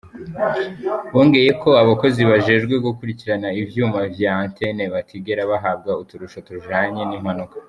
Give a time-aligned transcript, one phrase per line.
[1.13, 7.55] Bongeye ko, abakozi bajejwe gukurikirana ivyuma vya 'antene', batigera bahabwa uturusho tujanye n'impanuka.